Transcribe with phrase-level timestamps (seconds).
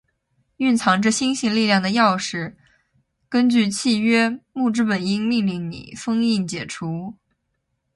[0.57, 2.55] 蘊藏星星力量的鑰匙，
[3.29, 5.93] 根據契約木之本櫻命令你！
[5.95, 7.31] 封印解除～～～